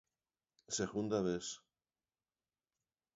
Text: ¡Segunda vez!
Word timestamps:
¡Segunda 0.77 1.19
vez! 1.27 1.45